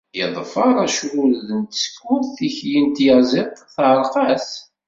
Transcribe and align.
Yeḍfer 0.17 0.75
acrured 0.85 1.47
n 1.61 1.61
tsekkurt, 1.65 2.27
tikli 2.37 2.77
n 2.85 2.87
tyaẓiḍt 2.95 3.57
teɛreq-as. 3.75 4.49